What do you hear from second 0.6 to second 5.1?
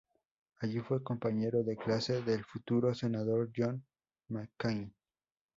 Allí fue compañero de clase del futuro Senador John McCain.